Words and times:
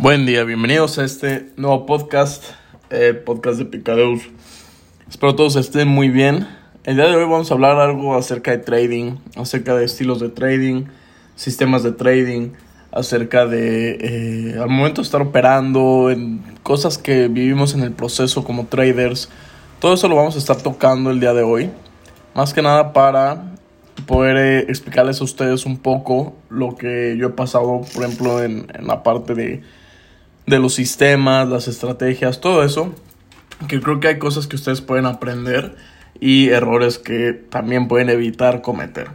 Buen 0.00 0.26
día, 0.26 0.44
bienvenidos 0.44 0.96
a 1.00 1.04
este 1.04 1.48
nuevo 1.56 1.84
podcast, 1.84 2.44
el 2.88 3.18
podcast 3.18 3.58
de 3.58 3.64
Picadeus. 3.64 4.22
Espero 5.10 5.34
todos 5.34 5.56
estén 5.56 5.88
muy 5.88 6.08
bien. 6.08 6.46
El 6.84 6.94
día 6.94 7.06
de 7.06 7.16
hoy 7.16 7.24
vamos 7.24 7.50
a 7.50 7.54
hablar 7.54 7.80
algo 7.80 8.16
acerca 8.16 8.52
de 8.52 8.58
trading, 8.58 9.16
acerca 9.34 9.74
de 9.74 9.84
estilos 9.84 10.20
de 10.20 10.28
trading, 10.28 10.84
sistemas 11.34 11.82
de 11.82 11.90
trading, 11.90 12.50
acerca 12.92 13.46
de 13.46 14.52
eh, 14.52 14.58
al 14.60 14.68
momento 14.68 15.00
de 15.00 15.06
estar 15.06 15.20
operando, 15.20 16.14
cosas 16.62 16.96
que 16.96 17.26
vivimos 17.26 17.74
en 17.74 17.82
el 17.82 17.90
proceso 17.90 18.44
como 18.44 18.66
traders. 18.66 19.28
Todo 19.80 19.94
eso 19.94 20.06
lo 20.06 20.14
vamos 20.14 20.36
a 20.36 20.38
estar 20.38 20.58
tocando 20.58 21.10
el 21.10 21.18
día 21.18 21.34
de 21.34 21.42
hoy. 21.42 21.70
Más 22.36 22.54
que 22.54 22.62
nada 22.62 22.92
para 22.92 23.52
poder 24.06 24.36
eh, 24.36 24.58
explicarles 24.68 25.20
a 25.20 25.24
ustedes 25.24 25.66
un 25.66 25.76
poco 25.76 26.36
lo 26.50 26.76
que 26.76 27.16
yo 27.18 27.26
he 27.26 27.30
pasado, 27.30 27.80
por 27.92 28.04
ejemplo, 28.04 28.44
en 28.44 28.68
la 28.80 29.02
parte 29.02 29.34
de 29.34 29.60
de 30.48 30.58
los 30.58 30.74
sistemas, 30.74 31.48
las 31.48 31.68
estrategias, 31.68 32.40
todo 32.40 32.62
eso, 32.62 32.92
que 33.68 33.80
creo 33.80 34.00
que 34.00 34.08
hay 34.08 34.18
cosas 34.18 34.46
que 34.46 34.56
ustedes 34.56 34.80
pueden 34.80 35.06
aprender 35.06 35.76
y 36.20 36.48
errores 36.48 36.98
que 36.98 37.32
también 37.32 37.88
pueden 37.88 38.08
evitar 38.08 38.62
cometer. 38.62 39.08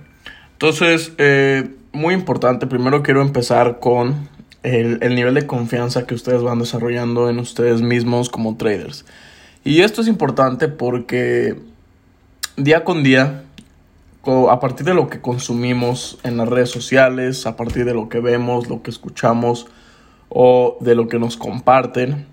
Entonces, 0.53 1.11
eh, 1.17 1.69
muy 1.91 2.13
importante, 2.13 2.67
primero 2.67 3.03
quiero 3.03 3.21
empezar 3.21 3.79
con 3.79 4.29
el, 4.63 4.99
el, 5.01 5.15
nivel 5.15 5.33
de 5.33 5.45
confianza 5.45 6.05
que 6.05 6.15
ustedes 6.15 6.41
van 6.41 6.59
desarrollando 6.59 7.29
en 7.29 7.39
ustedes 7.39 7.81
mismos 7.81 8.29
como 8.29 8.55
traders. 8.55 9.05
Y 9.63 9.81
esto 9.81 10.01
es 10.01 10.07
importante 10.07 10.67
porque 10.67 11.57
día 12.55 12.83
con 12.83 13.03
día, 13.03 13.43
a 14.49 14.59
partir 14.59 14.85
de 14.85 14.93
lo 14.93 15.09
que 15.09 15.19
consumimos 15.19 16.17
en 16.23 16.37
las 16.37 16.47
redes 16.47 16.69
sociales, 16.69 17.45
a 17.45 17.55
partir 17.55 17.85
de 17.85 17.93
lo 17.93 18.07
que 18.07 18.19
vemos, 18.19 18.69
lo 18.69 18.81
que 18.81 18.91
escuchamos, 18.91 19.67
o 20.33 20.77
de 20.79 20.95
lo 20.95 21.07
que 21.07 21.19
nos 21.19 21.37
comparten, 21.37 22.25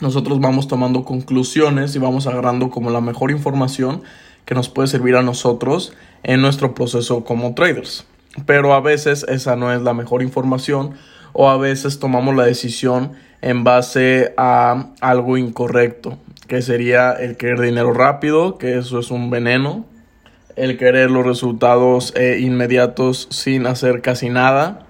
nosotros 0.00 0.40
vamos 0.40 0.68
tomando 0.68 1.04
conclusiones 1.04 1.94
y 1.96 1.98
vamos 1.98 2.26
agarrando 2.26 2.70
como 2.70 2.90
la 2.90 3.00
mejor 3.00 3.30
información 3.30 4.02
que 4.44 4.54
nos 4.54 4.68
puede 4.68 4.88
servir 4.88 5.16
a 5.16 5.22
nosotros 5.22 5.92
en 6.22 6.40
nuestro 6.40 6.74
proceso 6.74 7.24
como 7.24 7.54
traders. 7.54 8.06
Pero 8.46 8.74
a 8.74 8.80
veces 8.80 9.26
esa 9.28 9.56
no 9.56 9.72
es 9.72 9.82
la 9.82 9.92
mejor 9.92 10.22
información 10.22 10.94
o 11.32 11.50
a 11.50 11.56
veces 11.56 11.98
tomamos 11.98 12.36
la 12.36 12.44
decisión 12.44 13.12
en 13.40 13.64
base 13.64 14.34
a 14.36 14.90
algo 15.00 15.36
incorrecto, 15.36 16.18
que 16.46 16.62
sería 16.62 17.12
el 17.12 17.36
querer 17.36 17.60
dinero 17.60 17.92
rápido, 17.92 18.56
que 18.56 18.78
eso 18.78 19.00
es 19.00 19.10
un 19.10 19.30
veneno, 19.30 19.84
el 20.54 20.78
querer 20.78 21.10
los 21.10 21.26
resultados 21.26 22.12
eh, 22.16 22.38
inmediatos 22.40 23.26
sin 23.30 23.66
hacer 23.66 24.00
casi 24.00 24.28
nada, 24.28 24.86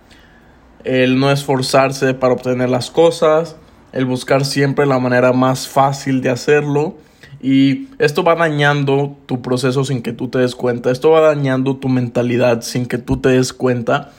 el 0.84 1.19
no 1.19 1.30
esforzarse 1.30 2.14
para 2.14 2.34
obtener 2.34 2.70
las 2.70 2.91
cosas, 2.91 3.56
el 3.92 4.05
buscar 4.05 4.44
siempre 4.44 4.86
la 4.86 4.98
manera 4.98 5.33
más 5.33 5.69
fácil 5.69 6.20
de 6.22 6.30
hacerlo. 6.30 6.97
Y 7.41 7.88
esto 7.98 8.22
va 8.22 8.36
dañando 8.36 9.16
tu 9.27 9.42
proceso 9.42 9.84
sin 9.84 10.03
que 10.03 10.12
tú 10.12 10.28
te 10.28 10.38
des 10.38 10.55
cuenta. 10.55 10.91
Esto 10.91 11.10
va 11.10 11.20
dañando 11.20 11.77
tu 11.77 11.88
mentalidad 11.88 12.62
sin 12.62 12.86
que 12.86 12.98
tú 12.98 13.16
te 13.16 13.30
des 13.30 13.53
cuenta. 13.53 14.12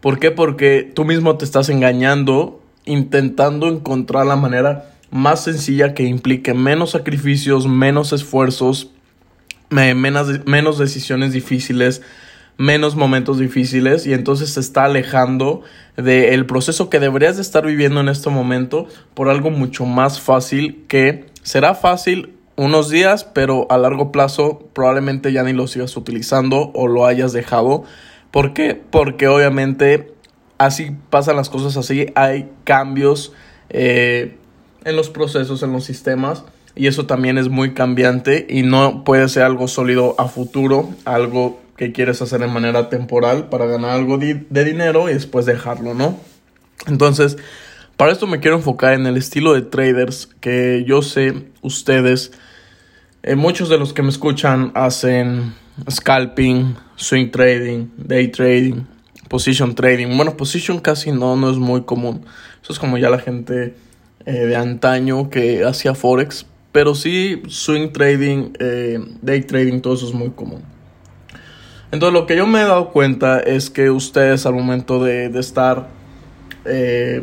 ¿Por 0.00 0.20
qué? 0.20 0.30
Porque 0.30 0.90
tú 0.94 1.04
mismo 1.04 1.36
te 1.36 1.44
estás 1.44 1.68
engañando 1.68 2.62
intentando 2.88 3.68
encontrar 3.68 4.26
la 4.26 4.36
manera 4.36 4.94
más 5.10 5.44
sencilla 5.44 5.94
que 5.94 6.04
implique 6.04 6.54
menos 6.54 6.90
sacrificios, 6.90 7.66
menos 7.66 8.12
esfuerzos, 8.12 8.90
menos, 9.70 10.46
menos 10.46 10.78
decisiones 10.78 11.32
difíciles, 11.32 12.02
menos 12.58 12.96
momentos 12.96 13.38
difíciles 13.38 14.04
y 14.04 14.12
entonces 14.12 14.50
se 14.50 14.60
está 14.60 14.84
alejando 14.84 15.62
del 15.96 16.44
proceso 16.44 16.90
que 16.90 16.98
deberías 16.98 17.36
de 17.36 17.42
estar 17.42 17.64
viviendo 17.64 18.00
en 18.00 18.08
este 18.08 18.30
momento 18.30 18.88
por 19.14 19.30
algo 19.30 19.50
mucho 19.50 19.86
más 19.86 20.20
fácil 20.20 20.84
que 20.88 21.26
será 21.44 21.74
fácil 21.74 22.34
unos 22.56 22.90
días, 22.90 23.22
pero 23.22 23.68
a 23.70 23.78
largo 23.78 24.10
plazo 24.10 24.68
probablemente 24.72 25.32
ya 25.32 25.44
ni 25.44 25.52
lo 25.52 25.68
sigas 25.68 25.96
utilizando 25.96 26.72
o 26.74 26.88
lo 26.88 27.06
hayas 27.06 27.32
dejado. 27.32 27.84
¿Por 28.32 28.52
qué? 28.54 28.74
Porque 28.74 29.28
obviamente 29.28 30.12
así 30.58 30.90
pasan 31.10 31.36
las 31.36 31.50
cosas 31.50 31.76
así, 31.76 32.06
hay 32.16 32.50
cambios 32.64 33.32
eh, 33.70 34.36
en 34.84 34.96
los 34.96 35.10
procesos, 35.10 35.62
en 35.62 35.72
los 35.72 35.84
sistemas 35.84 36.44
y 36.74 36.88
eso 36.88 37.06
también 37.06 37.38
es 37.38 37.48
muy 37.48 37.72
cambiante 37.72 38.48
y 38.50 38.64
no 38.64 39.04
puede 39.04 39.28
ser 39.28 39.44
algo 39.44 39.68
sólido 39.68 40.16
a 40.18 40.26
futuro, 40.26 40.90
algo 41.04 41.60
que 41.78 41.92
quieres 41.92 42.20
hacer 42.20 42.40
de 42.40 42.48
manera 42.48 42.90
temporal 42.90 43.48
para 43.48 43.64
ganar 43.66 43.92
algo 43.92 44.18
de, 44.18 44.34
dinero 44.50 45.08
y 45.08 45.14
después 45.14 45.46
dejarlo, 45.46 45.94
¿no? 45.94 46.18
Entonces, 46.88 47.38
para 47.96 48.10
esto 48.10 48.26
me 48.26 48.40
quiero 48.40 48.56
enfocar 48.56 48.94
en 48.94 49.06
el 49.06 49.16
estilo 49.16 49.54
de 49.54 49.62
traders 49.62 50.28
que 50.40 50.84
yo 50.86 51.02
sé 51.02 51.34
ustedes, 51.62 52.32
eh, 53.22 53.36
muchos 53.36 53.68
de 53.68 53.78
los 53.78 53.92
que 53.92 54.02
me 54.02 54.08
escuchan 54.08 54.72
hacen 54.74 55.54
scalping, 55.88 56.74
swing 56.96 57.30
trading, 57.30 57.86
day 57.96 58.26
trading, 58.26 58.82
position 59.28 59.76
trading. 59.76 60.16
Bueno, 60.16 60.36
position 60.36 60.80
casi 60.80 61.12
no, 61.12 61.36
no 61.36 61.48
es 61.48 61.58
muy 61.58 61.82
común. 61.82 62.24
Eso 62.60 62.72
es 62.72 62.80
como 62.80 62.98
ya 62.98 63.08
la 63.08 63.20
gente 63.20 63.76
eh, 64.26 64.32
de 64.32 64.56
antaño 64.56 65.30
que 65.30 65.64
hacía 65.64 65.94
forex. 65.94 66.44
Pero 66.72 66.96
sí, 66.96 67.40
swing 67.46 67.92
trading, 67.92 68.52
eh, 68.58 68.98
day 69.22 69.42
trading, 69.42 69.80
todo 69.80 69.94
eso 69.94 70.08
es 70.08 70.12
muy 70.12 70.30
común. 70.30 70.77
Entonces 71.90 72.12
lo 72.12 72.26
que 72.26 72.36
yo 72.36 72.46
me 72.46 72.60
he 72.60 72.64
dado 72.64 72.90
cuenta 72.90 73.40
es 73.40 73.70
que 73.70 73.90
ustedes 73.90 74.44
al 74.44 74.54
momento 74.54 75.02
de, 75.02 75.26
estar 75.38 75.88
eh, 76.64 77.22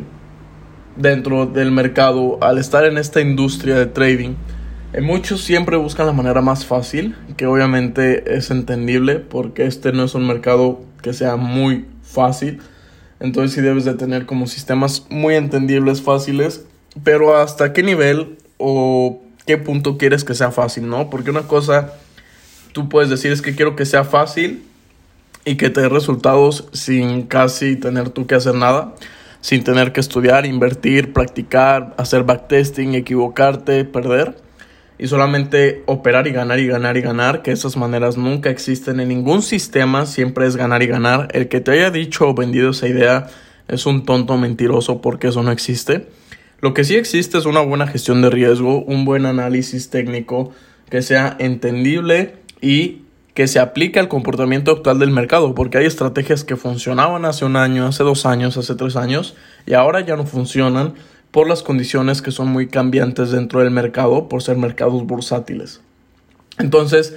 dentro 0.96 1.46
del 1.46 1.72
mercado, 1.72 2.40
al 2.42 2.58
estar 2.58 2.86
en 2.86 2.98
esta 2.98 3.22
industria 3.22 3.76
de 3.76 3.86
trading, 3.86 4.34
eh, 4.94 5.02
muchos 5.02 5.42
siempre 5.42 5.78
buscan 5.78 6.08
la 6.08 6.14
manera 6.14 6.42
más 6.42 6.66
fácil, 6.66 7.16
que 7.38 7.46
obviamente 7.46 8.36
es 8.38 8.50
entendible 8.50 9.20
porque 9.20 9.66
este 9.66 9.92
no 9.92 10.04
es 10.04 10.16
un 10.16 10.26
mercado 10.26 10.82
que 11.04 11.14
sea 11.14 11.36
muy 11.36 11.86
fácil. 12.02 12.60
Entonces 13.20 13.54
sí 13.54 13.62
debes 13.62 13.86
de 13.86 13.94
tener 13.94 14.26
como 14.26 14.48
sistemas 14.48 15.06
muy 15.10 15.36
entendibles, 15.36 16.02
fáciles, 16.02 16.66
pero 17.04 17.38
hasta 17.38 17.72
qué 17.72 17.84
nivel 17.84 18.38
o 18.58 19.22
qué 19.46 19.58
punto 19.58 19.98
quieres 19.98 20.24
que 20.24 20.34
sea 20.34 20.52
fácil, 20.52 20.90
¿no? 20.90 21.10
Porque 21.10 21.30
una 21.30 21.44
cosa 21.44 21.94
tú 22.76 22.90
puedes 22.90 23.10
decir 23.10 23.32
es 23.32 23.42
que 23.42 23.56
quiero 23.56 23.78
que 23.78 23.86
sea 23.86 24.04
fácil 24.04 24.62
y 25.46 25.56
que 25.56 25.70
te 25.70 25.80
dé 25.80 25.88
resultados 25.88 26.68
sin 26.74 27.22
casi 27.22 27.78
tener 27.78 28.10
tú 28.10 28.28
que 28.28 28.36
hacer 28.36 28.54
nada, 28.54 28.96
sin 29.40 29.64
tener 29.64 29.94
que 29.94 30.02
estudiar, 30.02 30.46
invertir, 30.46 31.14
practicar, 31.14 31.96
hacer 31.98 32.26
backtesting, 32.26 32.94
equivocarte, 32.94 33.86
perder 33.86 34.36
y 34.98 35.08
solamente 35.08 35.84
operar 35.86 36.28
y 36.28 36.32
ganar 36.32 36.60
y 36.60 36.68
ganar 36.68 36.98
y 36.98 37.02
ganar, 37.02 37.44
que 37.44 37.54
esas 37.54 37.78
maneras 37.78 38.18
nunca 38.18 38.50
existen 38.50 39.00
en 39.00 39.08
ningún 39.08 39.42
sistema, 39.42 40.06
siempre 40.06 40.46
es 40.46 40.58
ganar 40.58 40.84
y 40.84 40.88
ganar. 40.88 41.30
El 41.32 41.48
que 41.48 41.62
te 41.62 41.72
haya 41.72 41.92
dicho 41.92 42.28
o 42.28 42.34
vendido 42.34 42.72
esa 42.72 42.90
idea 42.90 43.28
es 43.70 43.86
un 43.86 44.04
tonto 44.04 44.38
mentiroso 44.38 45.00
porque 45.00 45.30
eso 45.30 45.44
no 45.44 45.52
existe. 45.52 46.10
Lo 46.60 46.74
que 46.74 46.84
sí 46.84 46.98
existe 46.98 47.38
es 47.38 47.46
una 47.46 47.62
buena 47.62 47.88
gestión 47.88 48.22
de 48.22 48.30
riesgo, 48.30 48.84
un 48.84 49.06
buen 49.06 49.26
análisis 49.26 49.90
técnico 49.90 50.52
que 50.90 51.02
sea 51.02 51.38
entendible 51.40 52.44
y 52.62 53.02
que 53.34 53.48
se 53.48 53.60
aplique 53.60 54.00
al 54.00 54.08
comportamiento 54.08 54.72
actual 54.72 54.98
del 54.98 55.12
mercado, 55.12 55.54
porque 55.54 55.78
hay 55.78 55.86
estrategias 55.86 56.44
que 56.44 56.56
funcionaban 56.56 57.26
hace 57.26 57.44
un 57.44 57.58
año, 57.58 57.86
hace 57.86 58.04
dos 58.04 58.26
años, 58.26 58.56
hace 58.58 58.76
tres 58.76 58.96
años, 58.96 59.36
y 59.66 59.74
ahora 59.74 60.00
ya 60.02 60.16
no 60.16 60.26
funcionan 60.26 60.94
por 61.32 61.50
las 61.50 61.62
condiciones 61.62 62.22
que 62.22 62.32
son 62.32 62.48
muy 62.48 62.68
cambiantes 62.68 63.32
dentro 63.32 63.60
del 63.60 63.72
mercado, 63.72 64.30
por 64.30 64.42
ser 64.42 64.56
mercados 64.56 65.06
bursátiles. 65.06 65.82
Entonces, 66.58 67.14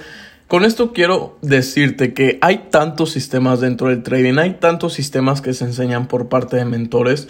con 0.49 0.65
esto 0.65 0.91
quiero 0.91 1.37
decirte 1.41 2.13
que 2.13 2.37
hay 2.41 2.65
tantos 2.69 3.11
sistemas 3.11 3.61
dentro 3.61 3.87
del 3.87 4.03
trading, 4.03 4.39
hay 4.39 4.55
tantos 4.55 4.93
sistemas 4.93 5.41
que 5.41 5.53
se 5.53 5.63
enseñan 5.63 6.07
por 6.07 6.27
parte 6.27 6.57
de 6.57 6.65
mentores, 6.65 7.29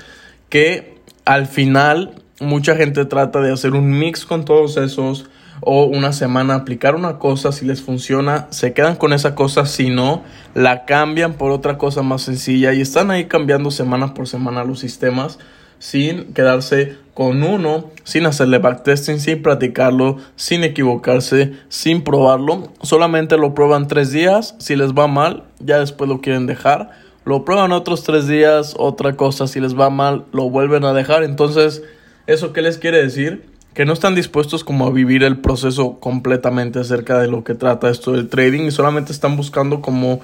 que 0.49 0.97
al 1.25 1.45
final 1.45 2.15
mucha 2.39 2.75
gente 2.75 3.05
trata 3.05 3.41
de 3.41 3.51
hacer 3.51 3.73
un 3.73 4.00
mix 4.00 4.25
con 4.25 4.45
todos 4.45 4.77
esos, 4.77 5.29
o 5.61 5.85
una 5.85 6.13
semana 6.13 6.56
aplicar 6.56 6.95
una 6.95 7.17
cosa, 7.19 7.51
si 7.51 7.65
les 7.65 7.81
funciona, 7.81 8.47
se 8.50 8.73
quedan 8.73 8.95
con 8.95 9.13
esa 9.13 9.35
cosa, 9.35 9.65
si 9.65 9.89
no, 9.89 10.23
la 10.53 10.85
cambian 10.85 11.33
por 11.33 11.51
otra 11.51 11.77
cosa 11.77 12.01
más 12.01 12.21
sencilla 12.21 12.73
y 12.73 12.81
están 12.81 13.11
ahí 13.11 13.25
cambiando 13.25 13.71
semana 13.71 14.13
por 14.13 14.27
semana 14.27 14.63
los 14.63 14.79
sistemas 14.79 15.39
sin 15.79 16.33
quedarse 16.33 16.97
con 17.13 17.44
uno, 17.44 17.89
sin 18.03 18.25
hacerle 18.25 18.59
backtesting, 18.59 19.19
sin 19.19 19.41
practicarlo, 19.41 20.17
sin 20.35 20.63
equivocarse, 20.63 21.53
sin 21.69 22.03
probarlo. 22.03 22.71
Solamente 22.81 23.38
lo 23.38 23.53
prueban 23.53 23.88
tres 23.88 24.12
días, 24.12 24.55
si 24.59 24.75
les 24.75 24.94
va 24.94 25.07
mal, 25.07 25.44
ya 25.59 25.79
después 25.79 26.09
lo 26.09 26.21
quieren 26.21 26.45
dejar. 26.45 26.91
Lo 27.25 27.44
prueban 27.45 27.71
otros 27.71 28.03
tres 28.03 28.27
días, 28.27 28.75
otra 28.77 29.15
cosa, 29.15 29.47
si 29.47 29.59
les 29.59 29.77
va 29.77 29.89
mal, 29.89 30.25
lo 30.31 30.50
vuelven 30.50 30.83
a 30.85 30.94
dejar. 30.94 31.23
Entonces, 31.23 31.83
¿eso 32.27 32.53
qué 32.53 32.62
les 32.62 32.77
quiere 32.77 33.01
decir? 33.01 33.50
Que 33.79 33.85
no 33.85 33.93
están 33.93 34.13
dispuestos 34.13 34.65
como 34.65 34.87
a 34.87 34.91
vivir 34.91 35.23
el 35.23 35.37
proceso 35.37 36.01
completamente 36.01 36.79
acerca 36.79 37.17
de 37.17 37.29
lo 37.29 37.45
que 37.45 37.55
trata 37.55 37.89
esto 37.89 38.11
del 38.11 38.27
trading 38.27 38.63
y 38.63 38.71
solamente 38.71 39.13
están 39.13 39.37
buscando 39.37 39.79
como 39.79 40.19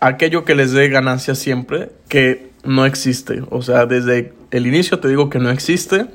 aquello 0.00 0.44
que 0.44 0.54
les 0.54 0.72
dé 0.72 0.90
ganancia 0.90 1.34
siempre, 1.34 1.92
que 2.08 2.50
no 2.62 2.84
existe. 2.84 3.42
O 3.48 3.62
sea, 3.62 3.86
desde 3.86 4.34
el 4.50 4.66
inicio 4.66 4.98
te 4.98 5.08
digo 5.08 5.30
que 5.30 5.38
no 5.38 5.48
existe 5.48 6.08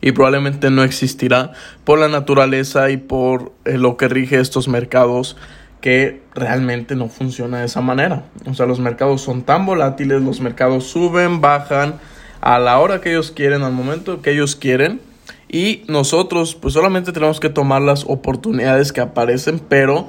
y 0.00 0.12
probablemente 0.12 0.70
no 0.70 0.84
existirá 0.84 1.52
por 1.84 1.98
la 1.98 2.08
naturaleza 2.08 2.88
y 2.88 2.96
por 2.96 3.52
eh, 3.66 3.76
lo 3.76 3.98
que 3.98 4.08
rige 4.08 4.40
estos 4.40 4.68
mercados 4.68 5.36
que 5.82 6.22
realmente 6.34 6.96
no 6.96 7.10
funciona 7.10 7.58
de 7.58 7.66
esa 7.66 7.82
manera. 7.82 8.22
O 8.46 8.54
sea, 8.54 8.64
los 8.64 8.80
mercados 8.80 9.20
son 9.20 9.42
tan 9.42 9.66
volátiles, 9.66 10.22
los 10.22 10.40
mercados 10.40 10.84
suben, 10.84 11.42
bajan 11.42 11.96
a 12.40 12.58
la 12.58 12.78
hora 12.78 13.02
que 13.02 13.10
ellos 13.10 13.32
quieren, 13.32 13.60
al 13.60 13.74
momento 13.74 14.22
que 14.22 14.30
ellos 14.30 14.56
quieren. 14.56 15.12
Y 15.54 15.84
nosotros 15.86 16.56
pues 16.56 16.74
solamente 16.74 17.12
tenemos 17.12 17.38
que 17.38 17.48
tomar 17.48 17.80
las 17.80 18.06
oportunidades 18.08 18.92
que 18.92 19.00
aparecen, 19.00 19.60
pero 19.60 20.08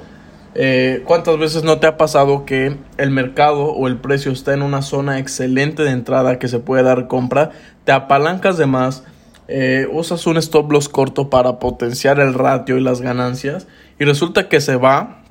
eh, 0.56 1.04
¿cuántas 1.04 1.38
veces 1.38 1.62
no 1.62 1.78
te 1.78 1.86
ha 1.86 1.96
pasado 1.96 2.44
que 2.44 2.76
el 2.96 3.10
mercado 3.12 3.66
o 3.66 3.86
el 3.86 3.96
precio 3.96 4.32
está 4.32 4.54
en 4.54 4.62
una 4.62 4.82
zona 4.82 5.20
excelente 5.20 5.84
de 5.84 5.92
entrada 5.92 6.40
que 6.40 6.48
se 6.48 6.58
puede 6.58 6.82
dar 6.82 7.06
compra? 7.06 7.52
Te 7.84 7.92
apalancas 7.92 8.58
de 8.58 8.66
más, 8.66 9.04
eh, 9.46 9.86
usas 9.92 10.26
un 10.26 10.36
stop 10.36 10.72
loss 10.72 10.88
corto 10.88 11.30
para 11.30 11.60
potenciar 11.60 12.18
el 12.18 12.34
ratio 12.34 12.76
y 12.76 12.80
las 12.80 13.00
ganancias 13.00 13.68
y 14.00 14.04
resulta 14.04 14.48
que 14.48 14.60
se 14.60 14.74
va 14.74 15.22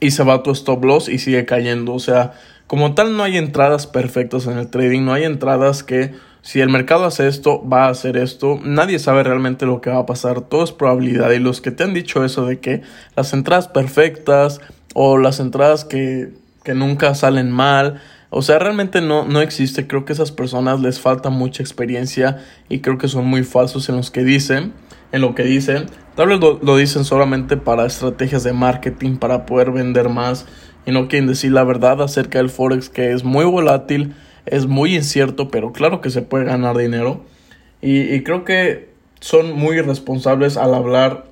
y 0.00 0.10
se 0.10 0.24
va 0.24 0.42
tu 0.42 0.50
stop 0.50 0.84
loss 0.84 1.08
y 1.08 1.18
sigue 1.18 1.44
cayendo. 1.44 1.94
O 1.94 2.00
sea, 2.00 2.32
como 2.66 2.94
tal 2.94 3.16
no 3.16 3.22
hay 3.22 3.36
entradas 3.36 3.86
perfectas 3.86 4.48
en 4.48 4.58
el 4.58 4.66
trading, 4.66 5.04
no 5.04 5.12
hay 5.12 5.22
entradas 5.22 5.84
que 5.84 6.10
si 6.42 6.60
el 6.60 6.68
mercado 6.68 7.04
hace 7.04 7.28
esto, 7.28 7.66
va 7.66 7.86
a 7.86 7.90
hacer 7.90 8.16
esto. 8.16 8.58
Nadie 8.64 8.98
sabe 8.98 9.22
realmente 9.22 9.64
lo 9.64 9.80
que 9.80 9.90
va 9.90 9.98
a 9.98 10.06
pasar. 10.06 10.40
Todo 10.42 10.64
es 10.64 10.72
probabilidad. 10.72 11.30
Y 11.30 11.38
los 11.38 11.60
que 11.60 11.70
te 11.70 11.84
han 11.84 11.94
dicho 11.94 12.24
eso 12.24 12.44
de 12.46 12.58
que 12.58 12.82
las 13.16 13.32
entradas 13.32 13.68
perfectas 13.68 14.60
o 14.92 15.18
las 15.18 15.38
entradas 15.38 15.84
que, 15.84 16.34
que 16.64 16.74
nunca 16.74 17.14
salen 17.14 17.50
mal, 17.50 18.02
o 18.30 18.42
sea, 18.42 18.58
realmente 18.58 19.00
no, 19.00 19.24
no 19.24 19.40
existe. 19.40 19.86
Creo 19.86 20.04
que 20.04 20.12
a 20.12 20.14
esas 20.14 20.32
personas 20.32 20.80
les 20.80 20.98
falta 20.98 21.30
mucha 21.30 21.62
experiencia 21.62 22.38
y 22.68 22.80
creo 22.80 22.98
que 22.98 23.06
son 23.06 23.26
muy 23.26 23.44
falsos 23.44 23.88
en 23.88 23.96
los 23.96 24.10
que 24.10 24.24
dicen, 24.24 24.72
en 25.12 25.20
lo 25.20 25.36
que 25.36 25.44
dicen. 25.44 25.86
Tal 26.16 26.28
vez 26.28 26.40
lo, 26.40 26.76
dicen 26.76 27.04
solamente 27.04 27.56
para 27.56 27.86
estrategias 27.86 28.42
de 28.42 28.52
marketing, 28.52 29.16
para 29.16 29.46
poder 29.46 29.70
vender 29.70 30.08
más 30.08 30.46
y 30.84 30.90
no 30.90 31.08
quieren 31.08 31.28
decir 31.28 31.52
la 31.52 31.62
verdad 31.62 32.02
acerca 32.02 32.38
del 32.38 32.50
forex 32.50 32.88
que 32.88 33.12
es 33.12 33.22
muy 33.22 33.44
volátil 33.44 34.14
es 34.46 34.66
muy 34.66 34.96
incierto, 34.96 35.48
pero 35.48 35.72
claro 35.72 36.00
que 36.00 36.10
se 36.10 36.22
puede 36.22 36.44
ganar 36.44 36.76
dinero. 36.76 37.24
Y, 37.80 38.22
creo 38.22 38.44
que 38.44 38.90
son 39.20 39.52
muy 39.52 39.76
irresponsables 39.76 40.56
al 40.56 40.74
hablar 40.74 41.26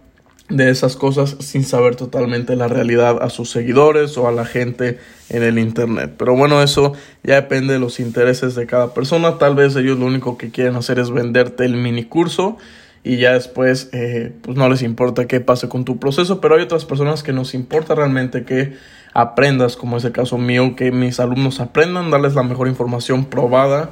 de 0.48 0.68
esas 0.68 0.96
cosas 0.96 1.36
sin 1.38 1.62
saber 1.62 1.94
totalmente 1.94 2.56
la 2.56 2.66
realidad 2.66 3.22
a 3.22 3.30
sus 3.30 3.50
seguidores 3.50 4.18
o 4.18 4.26
a 4.26 4.32
la 4.32 4.44
gente 4.44 4.98
en 5.28 5.44
el 5.44 5.60
internet. 5.60 6.14
Pero 6.18 6.34
bueno, 6.34 6.60
eso 6.60 6.92
ya 7.22 7.36
depende 7.36 7.74
de 7.74 7.78
los 7.78 8.00
intereses 8.00 8.56
de 8.56 8.66
cada 8.66 8.94
persona. 8.94 9.38
Tal 9.38 9.54
vez 9.54 9.76
ellos 9.76 9.96
lo 9.96 10.06
único 10.06 10.36
que 10.36 10.50
quieren 10.50 10.74
hacer 10.74 10.98
es 10.98 11.12
venderte 11.12 11.64
el 11.64 11.76
mini 11.76 12.02
curso 12.04 12.58
y 13.04 13.18
ya 13.18 13.32
después 13.32 13.88
eh, 13.92 14.32
pues 14.42 14.56
no 14.56 14.68
les 14.68 14.82
importa 14.82 15.26
qué 15.26 15.40
pase 15.40 15.68
con 15.68 15.84
tu 15.84 15.98
proceso, 15.98 16.40
pero 16.40 16.56
hay 16.56 16.62
otras 16.62 16.84
personas 16.84 17.22
que 17.22 17.32
nos 17.32 17.54
importa 17.54 17.94
realmente 17.94 18.44
que 18.44 18.74
aprendas, 19.12 19.76
como 19.76 19.96
es 19.96 20.04
el 20.04 20.12
caso 20.12 20.38
mío, 20.38 20.74
que 20.76 20.92
mis 20.92 21.20
alumnos 21.20 21.60
aprendan, 21.60 22.10
darles 22.10 22.34
la 22.34 22.42
mejor 22.42 22.68
información 22.68 23.24
probada 23.24 23.90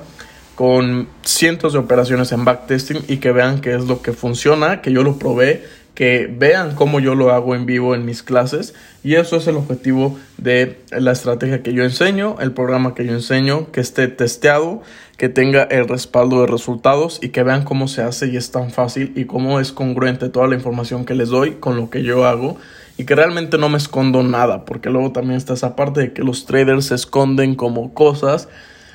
con 0.54 1.08
cientos 1.22 1.72
de 1.72 1.78
operaciones 1.78 2.32
en 2.32 2.44
backtesting 2.44 3.04
y 3.06 3.18
que 3.18 3.30
vean 3.30 3.60
qué 3.60 3.74
es 3.76 3.84
lo 3.84 4.02
que 4.02 4.12
funciona, 4.12 4.82
que 4.82 4.90
yo 4.90 5.04
lo 5.04 5.16
probé, 5.16 5.62
que 5.94 6.32
vean 6.32 6.74
cómo 6.74 7.00
yo 7.00 7.14
lo 7.14 7.32
hago 7.32 7.54
en 7.54 7.64
vivo 7.64 7.94
en 7.94 8.04
mis 8.04 8.22
clases. 8.22 8.74
Y 9.04 9.14
eso 9.14 9.36
es 9.36 9.46
el 9.46 9.56
objetivo 9.56 10.18
de 10.36 10.80
la 10.90 11.12
estrategia 11.12 11.62
que 11.62 11.72
yo 11.72 11.84
enseño, 11.84 12.36
el 12.40 12.52
programa 12.52 12.94
que 12.94 13.06
yo 13.06 13.12
enseño, 13.12 13.70
que 13.70 13.80
esté 13.80 14.08
testeado, 14.08 14.82
que 15.16 15.28
tenga 15.28 15.62
el 15.62 15.88
respaldo 15.88 16.40
de 16.40 16.46
resultados 16.48 17.18
y 17.22 17.28
que 17.30 17.42
vean 17.42 17.64
cómo 17.64 17.86
se 17.86 18.02
hace 18.02 18.26
y 18.28 18.36
es 18.36 18.50
tan 18.50 18.70
fácil 18.70 19.12
y 19.14 19.26
cómo 19.26 19.60
es 19.60 19.72
congruente 19.72 20.28
toda 20.28 20.46
la 20.46 20.54
información 20.54 21.04
que 21.04 21.14
les 21.14 21.28
doy 21.28 21.52
con 21.54 21.76
lo 21.76 21.90
que 21.90 22.02
yo 22.02 22.26
hago 22.26 22.58
y 22.98 23.04
que 23.04 23.14
realmente 23.14 23.56
no 23.58 23.68
me 23.68 23.78
escondo 23.78 24.24
nada, 24.24 24.64
porque 24.64 24.90
luego 24.90 25.12
también 25.12 25.36
está 25.36 25.54
esa 25.54 25.76
parte 25.76 26.00
de 26.00 26.12
que 26.12 26.22
los 26.22 26.44
traders 26.44 26.86
se 26.86 26.96
esconden 26.96 27.54
como 27.54 27.94
cosas 27.94 28.48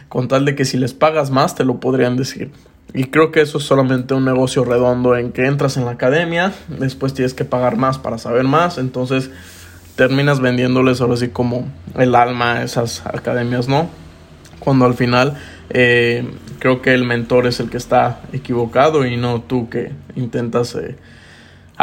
con 0.09 0.27
tal 0.27 0.45
de 0.45 0.55
que 0.55 0.65
si 0.65 0.77
les 0.77 0.93
pagas 0.93 1.31
más 1.31 1.55
te 1.55 1.63
lo 1.63 1.79
podrían 1.79 2.17
decir. 2.17 2.51
Y 2.93 3.05
creo 3.05 3.31
que 3.31 3.41
eso 3.41 3.57
es 3.57 3.63
solamente 3.63 4.13
un 4.13 4.25
negocio 4.25 4.65
redondo 4.65 5.15
en 5.15 5.31
que 5.31 5.47
entras 5.47 5.77
en 5.77 5.85
la 5.85 5.91
academia, 5.91 6.51
después 6.67 7.13
tienes 7.13 7.33
que 7.33 7.45
pagar 7.45 7.77
más 7.77 7.97
para 7.97 8.17
saber 8.17 8.43
más, 8.43 8.77
entonces 8.77 9.31
terminas 9.95 10.41
vendiéndoles 10.41 10.99
ahora 10.99 11.15
sí 11.15 11.29
como 11.29 11.65
el 11.97 12.13
alma 12.13 12.55
a 12.55 12.63
esas 12.63 13.05
academias, 13.05 13.69
¿no? 13.69 13.89
Cuando 14.59 14.85
al 14.85 14.95
final 14.95 15.37
eh, 15.69 16.29
creo 16.59 16.81
que 16.81 16.93
el 16.93 17.05
mentor 17.05 17.47
es 17.47 17.61
el 17.61 17.69
que 17.69 17.77
está 17.77 18.21
equivocado 18.33 19.05
y 19.05 19.15
no 19.15 19.41
tú 19.41 19.69
que 19.69 19.93
intentas 20.15 20.75
eh, 20.75 20.97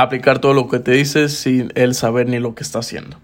aplicar 0.02 0.38
todo 0.38 0.54
lo 0.54 0.68
que 0.68 0.78
te 0.78 0.92
dices 0.92 1.36
sin 1.36 1.72
él 1.74 1.94
saber 1.94 2.28
ni 2.28 2.38
lo 2.38 2.54
que 2.54 2.62
está 2.62 2.80
haciendo. 2.80 3.18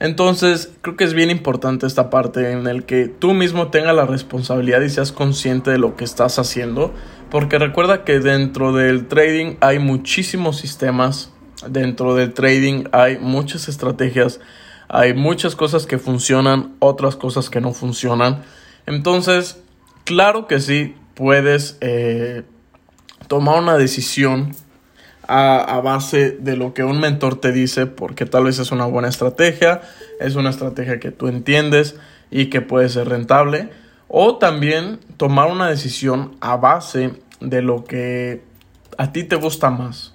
Entonces, 0.00 0.70
creo 0.82 0.96
que 0.96 1.04
es 1.04 1.14
bien 1.14 1.30
importante 1.30 1.86
esta 1.86 2.10
parte 2.10 2.52
en 2.52 2.66
el 2.66 2.84
que 2.84 3.06
tú 3.06 3.32
mismo 3.32 3.68
tengas 3.68 3.94
la 3.94 4.06
responsabilidad 4.06 4.80
y 4.80 4.90
seas 4.90 5.12
consciente 5.12 5.70
de 5.70 5.78
lo 5.78 5.96
que 5.96 6.04
estás 6.04 6.38
haciendo, 6.38 6.92
porque 7.30 7.58
recuerda 7.58 8.04
que 8.04 8.20
dentro 8.20 8.72
del 8.72 9.06
trading 9.06 9.54
hay 9.60 9.78
muchísimos 9.78 10.58
sistemas, 10.58 11.32
dentro 11.68 12.14
del 12.14 12.34
trading 12.34 12.84
hay 12.92 13.18
muchas 13.18 13.68
estrategias, 13.68 14.40
hay 14.88 15.14
muchas 15.14 15.56
cosas 15.56 15.86
que 15.86 15.98
funcionan, 15.98 16.74
otras 16.80 17.16
cosas 17.16 17.48
que 17.48 17.60
no 17.60 17.72
funcionan. 17.72 18.42
Entonces, 18.86 19.62
claro 20.04 20.46
que 20.46 20.60
sí, 20.60 20.96
puedes 21.14 21.78
eh, 21.80 22.42
tomar 23.28 23.62
una 23.62 23.78
decisión 23.78 24.54
a, 25.28 25.80
base 25.82 26.32
de 26.32 26.56
lo 26.56 26.74
que 26.74 26.84
un 26.84 27.00
mentor 27.00 27.40
te 27.40 27.52
dice, 27.52 27.86
porque 27.86 28.26
tal 28.26 28.44
vez 28.44 28.58
es 28.58 28.72
una 28.72 28.86
buena 28.86 29.08
estrategia, 29.08 29.82
es 30.20 30.34
una 30.36 30.50
estrategia 30.50 31.00
que 31.00 31.10
tú 31.10 31.28
entiendes 31.28 31.96
y 32.30 32.46
que 32.46 32.60
puede 32.60 32.88
ser 32.88 33.08
rentable, 33.08 33.70
o 34.08 34.36
también 34.36 34.98
tomar 35.16 35.50
una 35.50 35.68
decisión 35.68 36.36
a 36.40 36.56
base 36.56 37.12
de 37.40 37.62
lo 37.62 37.84
que 37.84 38.42
a 38.98 39.12
ti 39.12 39.24
te 39.24 39.36
gusta 39.36 39.70
más. 39.70 40.14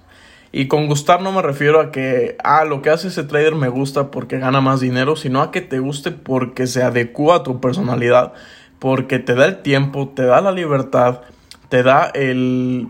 Y 0.52 0.66
con 0.66 0.88
gustar 0.88 1.22
no 1.22 1.30
me 1.30 1.42
refiero 1.42 1.80
a 1.80 1.92
que, 1.92 2.36
ah, 2.42 2.64
lo 2.64 2.82
que 2.82 2.90
hace 2.90 3.08
ese 3.08 3.22
trader 3.22 3.54
me 3.54 3.68
gusta 3.68 4.10
porque 4.10 4.38
gana 4.38 4.60
más 4.60 4.80
dinero, 4.80 5.14
sino 5.14 5.42
a 5.42 5.52
que 5.52 5.60
te 5.60 5.78
guste 5.78 6.10
porque 6.10 6.66
se 6.66 6.82
adecua 6.82 7.36
a 7.36 7.42
tu 7.44 7.60
personalidad, 7.60 8.32
porque 8.80 9.20
te 9.20 9.34
da 9.34 9.46
el 9.46 9.62
tiempo, 9.62 10.08
te 10.08 10.24
da 10.24 10.40
la 10.40 10.50
libertad, 10.50 11.20
te 11.68 11.84
da 11.84 12.10
el 12.14 12.88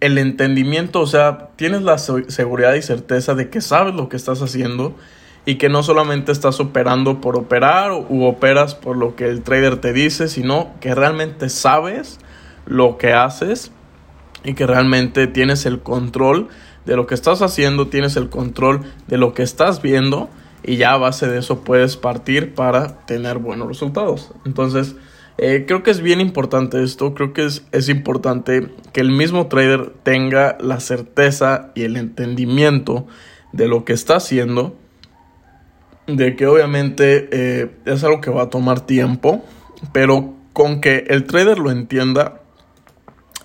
el 0.00 0.18
entendimiento, 0.18 1.00
o 1.00 1.06
sea, 1.06 1.48
tienes 1.56 1.82
la 1.82 1.98
seguridad 1.98 2.74
y 2.74 2.82
certeza 2.82 3.34
de 3.34 3.48
que 3.48 3.60
sabes 3.60 3.94
lo 3.94 4.08
que 4.08 4.16
estás 4.16 4.42
haciendo 4.42 4.94
y 5.46 5.56
que 5.56 5.68
no 5.68 5.82
solamente 5.82 6.32
estás 6.32 6.60
operando 6.60 7.20
por 7.20 7.36
operar 7.36 7.92
u 7.92 8.24
operas 8.24 8.74
por 8.74 8.96
lo 8.96 9.14
que 9.16 9.28
el 9.28 9.42
trader 9.42 9.76
te 9.78 9.92
dice, 9.92 10.28
sino 10.28 10.72
que 10.80 10.94
realmente 10.94 11.48
sabes 11.48 12.18
lo 12.66 12.98
que 12.98 13.12
haces 13.12 13.70
y 14.44 14.54
que 14.54 14.66
realmente 14.66 15.28
tienes 15.28 15.64
el 15.66 15.80
control 15.80 16.48
de 16.84 16.96
lo 16.96 17.06
que 17.06 17.14
estás 17.14 17.42
haciendo, 17.42 17.88
tienes 17.88 18.16
el 18.16 18.28
control 18.28 18.82
de 19.06 19.18
lo 19.18 19.34
que 19.34 19.42
estás 19.42 19.82
viendo 19.82 20.28
y 20.62 20.76
ya 20.76 20.92
a 20.92 20.98
base 20.98 21.28
de 21.28 21.38
eso 21.38 21.60
puedes 21.60 21.96
partir 21.96 22.54
para 22.54 23.06
tener 23.06 23.38
buenos 23.38 23.68
resultados. 23.68 24.32
Entonces, 24.44 24.96
eh, 25.38 25.64
creo 25.66 25.82
que 25.82 25.90
es 25.90 26.00
bien 26.00 26.20
importante 26.20 26.82
esto, 26.82 27.14
creo 27.14 27.32
que 27.32 27.44
es, 27.44 27.64
es, 27.72 27.88
importante 27.88 28.68
que 28.92 29.00
el 29.00 29.10
mismo 29.10 29.48
trader 29.48 29.92
tenga 30.02 30.56
la 30.60 30.80
certeza 30.80 31.72
y 31.74 31.82
el 31.82 31.96
entendimiento 31.96 33.06
de 33.52 33.68
lo 33.68 33.84
que 33.84 33.92
está 33.92 34.16
haciendo, 34.16 34.76
de 36.06 36.36
que 36.36 36.46
obviamente 36.46 37.28
eh, 37.32 37.70
es 37.84 38.04
algo 38.04 38.20
que 38.20 38.30
va 38.30 38.44
a 38.44 38.50
tomar 38.50 38.86
tiempo, 38.86 39.44
pero 39.92 40.34
con 40.52 40.80
que 40.80 41.04
el 41.08 41.24
trader 41.24 41.58
lo 41.58 41.70
entienda 41.70 42.40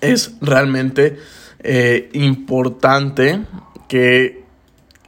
es 0.00 0.36
realmente 0.40 1.18
eh, 1.62 2.08
importante 2.12 3.42
que 3.88 4.44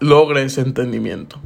logre 0.00 0.45
ese 0.45 0.61
entendimiento. 0.61 1.41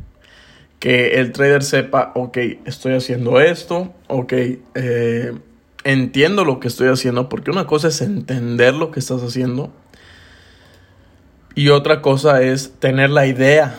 Que 0.78 1.14
el 1.21 1.33
trader 1.33 1.62
sepa, 1.62 2.12
ok, 2.14 2.38
estoy 2.64 2.95
haciendo 2.95 3.40
esto, 3.40 3.95
ok, 4.09 4.33
eh, 4.75 5.38
entiendo 5.85 6.45
lo 6.45 6.61
que 6.61 6.69
estoy 6.69 6.88
haciendo, 6.88 7.29
porque 7.29 7.50
una 7.50 7.67
cosa 7.67 7.88
es 7.88 8.00
entender 8.00 8.75
lo 8.75 8.91
que 8.91 9.00
estás 9.00 9.23
haciendo 9.23 9.71
y 11.55 11.69
otra 11.69 12.03
cosa 12.03 12.43
es 12.43 12.73
tener 12.79 13.11
la 13.11 13.27
idea 13.27 13.75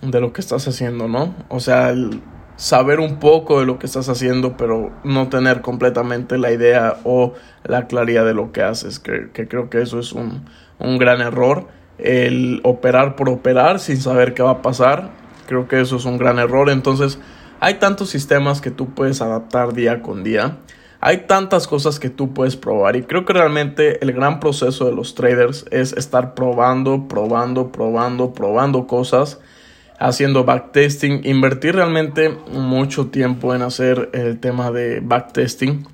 de 0.00 0.20
lo 0.20 0.32
que 0.32 0.40
estás 0.40 0.66
haciendo, 0.66 1.08
¿no? 1.08 1.34
O 1.48 1.60
sea, 1.60 1.94
saber 2.56 3.00
un 3.00 3.18
poco 3.18 3.60
de 3.60 3.66
lo 3.66 3.78
que 3.78 3.86
estás 3.86 4.08
haciendo, 4.08 4.56
pero 4.56 4.90
no 5.04 5.28
tener 5.28 5.60
completamente 5.60 6.38
la 6.38 6.52
idea 6.52 6.98
o 7.04 7.34
la 7.64 7.86
claridad 7.86 8.24
de 8.24 8.34
lo 8.34 8.52
que 8.52 8.62
haces, 8.62 8.98
que, 8.98 9.30
que 9.32 9.48
creo 9.48 9.70
que 9.70 9.82
eso 9.82 9.98
es 9.98 10.12
un, 10.12 10.44
un 10.78 10.98
gran 10.98 11.20
error, 11.20 11.68
el 11.98 12.60
operar 12.64 13.16
por 13.16 13.28
operar 13.28 13.78
sin 13.78 13.98
saber 13.98 14.34
qué 14.34 14.42
va 14.42 14.50
a 14.50 14.62
pasar 14.62 15.22
Creo 15.46 15.68
que 15.68 15.80
eso 15.80 15.96
es 15.96 16.04
un 16.04 16.18
gran 16.18 16.38
error. 16.38 16.70
Entonces, 16.70 17.18
hay 17.62 17.74
tantos 17.74 18.10
sistemas 18.10 18.60
que 18.60 18.72
tú 18.72 18.92
puedes 18.92 19.22
adaptar 19.22 19.72
día 19.72 20.02
con 20.02 20.24
día. 20.24 20.56
Hay 20.98 21.28
tantas 21.28 21.68
cosas 21.68 22.00
que 22.00 22.10
tú 22.10 22.34
puedes 22.34 22.56
probar 22.56 22.96
y 22.96 23.04
creo 23.04 23.24
que 23.24 23.34
realmente 23.34 24.02
el 24.02 24.12
gran 24.12 24.40
proceso 24.40 24.86
de 24.86 24.92
los 24.92 25.14
traders 25.14 25.64
es 25.70 25.92
estar 25.92 26.34
probando, 26.34 27.06
probando, 27.06 27.70
probando, 27.70 28.34
probando 28.34 28.88
cosas, 28.88 29.38
haciendo 30.00 30.42
backtesting, 30.42 31.20
invertir 31.22 31.76
realmente 31.76 32.30
mucho 32.50 33.10
tiempo 33.10 33.54
en 33.54 33.62
hacer 33.62 34.10
el 34.12 34.40
tema 34.40 34.72
de 34.72 34.98
backtesting. 34.98 35.86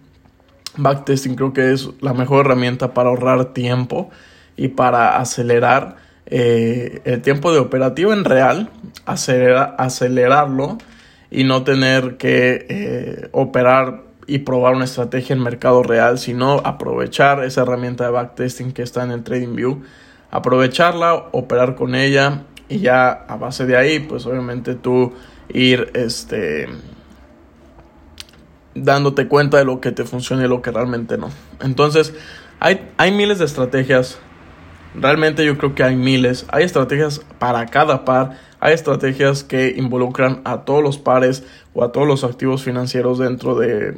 Backtesting 0.79 1.35
creo 1.35 1.53
que 1.53 1.75
es 1.75 1.91
la 2.01 2.15
mejor 2.15 2.47
herramienta 2.47 2.95
para 2.95 3.11
ahorrar 3.11 3.53
tiempo 3.53 4.09
y 4.57 4.69
para 4.69 5.19
acelerar 5.19 5.97
eh, 6.25 7.03
el 7.05 7.21
tiempo 7.21 7.53
de 7.53 7.59
operativo 7.59 8.15
en 8.15 8.25
real, 8.25 8.71
acelerarlo 9.05 10.79
y 11.31 11.45
no 11.45 11.65
tener 11.65 12.17
que 12.17 12.67
eh, 12.69 13.29
operar 13.33 14.03
y 14.27 14.41
probar 14.41 14.75
una 14.75 14.85
estrategia 14.85 15.35
en 15.35 15.43
mercado 15.43 15.83
real, 15.83 16.19
sino 16.19 16.61
aprovechar 16.65 17.45
esa 17.45 17.63
herramienta 17.63 18.05
de 18.05 18.11
backtesting 18.11 18.73
que 18.73 18.83
está 18.83 19.03
en 19.03 19.11
el 19.11 19.23
TradingView, 19.23 19.83
aprovecharla, 20.31 21.29
operar 21.33 21.75
con 21.75 21.95
ella 21.95 22.43
y 22.69 22.81
ya 22.81 23.11
a 23.11 23.37
base 23.37 23.65
de 23.65 23.77
ahí, 23.77 24.01
pues 24.01 24.27
obviamente 24.27 24.75
tú 24.75 25.15
ir 25.49 25.91
este 25.95 26.69
dándote 28.75 29.29
cuenta 29.29 29.57
de 29.59 29.65
lo 29.65 29.81
que 29.81 29.93
te 29.93 30.05
funciona 30.05 30.45
y 30.45 30.49
lo 30.49 30.63
que 30.63 30.71
realmente 30.71 31.17
no. 31.19 31.31
Entonces, 31.61 32.15
hay, 32.61 32.91
hay 32.97 33.13
miles 33.13 33.39
de 33.39 33.45
estrategias. 33.45 34.19
Realmente 34.95 35.45
yo 35.45 35.59
creo 35.59 35.75
que 35.75 35.83
hay 35.83 35.97
miles. 35.97 36.47
Hay 36.51 36.65
estrategias 36.65 37.21
para 37.39 37.67
cada 37.67 38.05
par. 38.05 38.39
Hay 38.61 38.75
estrategias 38.75 39.45
que 39.45 39.75
involucran 39.77 40.41
a 40.45 40.63
todos 40.63 40.83
los 40.83 40.99
pares 40.99 41.45
o 41.75 41.85
a 41.85 41.93
todos 41.93 42.07
los 42.07 42.25
activos 42.25 42.63
financieros 42.63 43.19
dentro 43.19 43.55
de, 43.55 43.97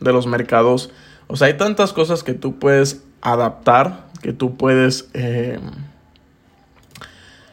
de 0.00 0.12
los 0.12 0.26
mercados. 0.26 0.90
O 1.26 1.36
sea, 1.36 1.48
hay 1.48 1.54
tantas 1.56 1.92
cosas 1.92 2.22
que 2.22 2.34
tú 2.34 2.58
puedes 2.58 3.04
adaptar, 3.20 4.08
que 4.22 4.32
tú 4.32 4.56
puedes... 4.56 5.08
Eh, 5.14 5.58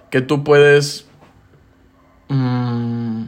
que 0.10 0.22
tú 0.22 0.44
puedes 0.44 1.06
mm, 2.30 3.26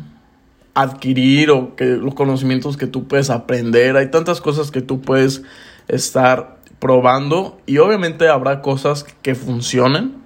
adquirir 0.73 1.51
o 1.51 1.75
que 1.75 1.85
los 1.85 2.15
conocimientos 2.15 2.77
que 2.77 2.87
tú 2.87 3.07
puedes 3.07 3.29
aprender. 3.29 3.97
Hay 3.97 4.09
tantas 4.09 4.41
cosas 4.41 4.71
que 4.71 4.81
tú 4.81 5.01
puedes 5.01 5.43
estar 5.87 6.57
probando 6.81 7.59
y 7.67 7.77
obviamente 7.77 8.27
habrá 8.27 8.61
cosas 8.61 9.05
que 9.21 9.35
funcionen. 9.35 10.19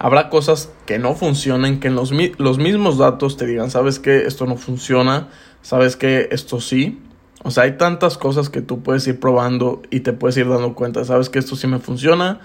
Habrá 0.00 0.30
cosas 0.30 0.72
que 0.86 0.98
no 0.98 1.14
funcionen, 1.14 1.78
que 1.78 1.88
en 1.88 1.94
los, 1.94 2.12
los 2.38 2.58
mismos 2.58 2.98
datos 2.98 3.36
te 3.36 3.46
digan, 3.46 3.70
sabes 3.70 3.98
que 3.98 4.26
esto 4.26 4.46
no 4.46 4.56
funciona, 4.56 5.28
sabes 5.60 5.96
que 5.96 6.28
esto 6.30 6.60
sí. 6.60 7.02
O 7.42 7.50
sea, 7.50 7.64
hay 7.64 7.76
tantas 7.76 8.16
cosas 8.16 8.48
que 8.48 8.62
tú 8.62 8.82
puedes 8.82 9.06
ir 9.08 9.20
probando 9.20 9.82
y 9.90 10.00
te 10.00 10.12
puedes 10.12 10.36
ir 10.36 10.48
dando 10.48 10.74
cuenta. 10.74 11.04
Sabes 11.04 11.28
que 11.28 11.38
esto 11.38 11.54
sí 11.54 11.66
me 11.66 11.78
funciona. 11.78 12.40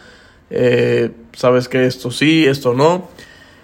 Eh, 0.50 1.12
sabes 1.34 1.70
que 1.70 1.86
esto 1.86 2.12
sí, 2.12 2.46
esto 2.46 2.74
no. 2.74 3.08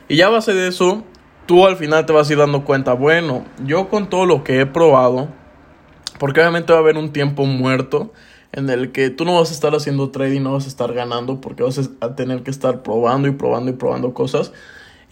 Y 0.08 0.18
ya 0.18 0.28
a 0.28 0.30
base 0.30 0.54
de 0.54 0.68
eso, 0.68 1.04
tú 1.46 1.66
al 1.66 1.76
final 1.76 2.06
te 2.06 2.14
vas 2.14 2.30
a 2.30 2.34
ir 2.34 2.40
dando 2.40 2.64
cuenta. 2.64 2.94
Bueno, 2.94 3.46
yo 3.66 3.90
con 3.90 4.10
todo 4.10 4.26
lo 4.26 4.44
que 4.44 4.62
he 4.62 4.66
probado, 4.66 5.28
porque 6.18 6.40
obviamente 6.40 6.74
va 6.74 6.80
a 6.80 6.82
haber 6.82 6.98
un 6.98 7.12
tiempo 7.12 7.46
muerto 7.46 8.14
en 8.52 8.70
el 8.70 8.92
que 8.92 9.10
tú 9.10 9.26
no 9.26 9.36
vas 9.40 9.52
a 9.52 9.54
estar 9.54 9.74
haciendo 9.76 10.10
trading, 10.10 10.42
no 10.42 10.54
vas 10.54 10.66
a 10.66 10.70
estar 10.70 10.94
ganando 10.94 11.40
porque 11.42 11.64
vas 11.64 11.80
a 12.00 12.16
tener 12.16 12.44
que 12.44 12.52
estar 12.52 12.82
probando 12.82 13.28
y 13.28 13.32
probando 13.32 13.72
y 13.72 13.74
probando 13.74 14.14
cosas. 14.14 14.52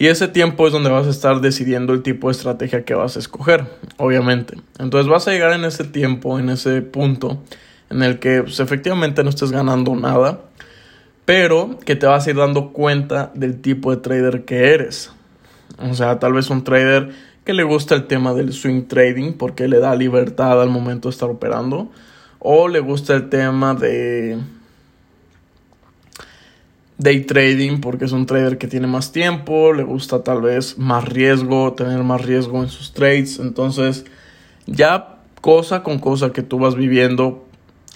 Y 0.00 0.06
ese 0.06 0.28
tiempo 0.28 0.66
es 0.66 0.72
donde 0.72 0.90
vas 0.90 1.06
a 1.08 1.10
estar 1.10 1.40
decidiendo 1.40 1.92
el 1.92 2.02
tipo 2.02 2.28
de 2.28 2.32
estrategia 2.32 2.84
que 2.84 2.94
vas 2.94 3.16
a 3.16 3.18
escoger, 3.18 3.66
obviamente. 3.96 4.56
Entonces 4.78 5.10
vas 5.10 5.26
a 5.26 5.32
llegar 5.32 5.52
en 5.52 5.64
ese 5.64 5.82
tiempo, 5.84 6.38
en 6.38 6.50
ese 6.50 6.82
punto, 6.82 7.42
en 7.90 8.02
el 8.04 8.20
que 8.20 8.42
pues, 8.42 8.60
efectivamente 8.60 9.24
no 9.24 9.30
estés 9.30 9.50
ganando 9.50 9.96
nada, 9.96 10.42
pero 11.24 11.78
que 11.84 11.96
te 11.96 12.06
vas 12.06 12.26
a 12.26 12.30
ir 12.30 12.36
dando 12.36 12.72
cuenta 12.72 13.32
del 13.34 13.60
tipo 13.60 13.90
de 13.90 13.96
trader 13.96 14.44
que 14.44 14.72
eres. 14.72 15.10
O 15.78 15.94
sea, 15.94 16.18
tal 16.20 16.32
vez 16.32 16.48
un 16.48 16.62
trader 16.62 17.10
que 17.44 17.52
le 17.52 17.64
gusta 17.64 17.94
el 17.94 18.06
tema 18.06 18.34
del 18.34 18.52
swing 18.52 18.84
trading 18.84 19.32
porque 19.32 19.66
le 19.66 19.80
da 19.80 19.96
libertad 19.96 20.62
al 20.62 20.70
momento 20.70 21.08
de 21.08 21.12
estar 21.12 21.28
operando. 21.28 21.90
O 22.38 22.68
le 22.68 22.80
gusta 22.80 23.14
el 23.14 23.28
tema 23.28 23.74
de 23.74 24.38
day 26.98 27.24
trading 27.24 27.80
porque 27.80 28.04
es 28.04 28.12
un 28.12 28.26
trader 28.26 28.58
que 28.58 28.66
tiene 28.66 28.86
más 28.86 29.12
tiempo, 29.12 29.72
le 29.72 29.84
gusta 29.84 30.22
tal 30.22 30.42
vez 30.42 30.78
más 30.78 31.04
riesgo, 31.08 31.72
tener 31.72 32.02
más 32.02 32.24
riesgo 32.24 32.62
en 32.62 32.68
sus 32.68 32.92
trades. 32.92 33.38
Entonces, 33.38 34.04
ya 34.66 35.16
cosa 35.40 35.82
con 35.82 35.98
cosa 35.98 36.32
que 36.32 36.42
tú 36.42 36.58
vas 36.58 36.74
viviendo 36.74 37.44